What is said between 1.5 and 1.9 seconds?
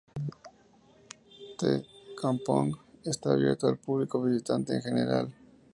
The